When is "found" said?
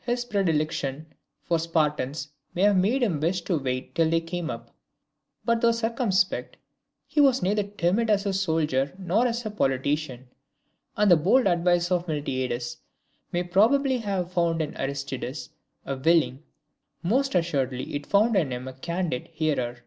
14.32-14.60, 18.04-18.36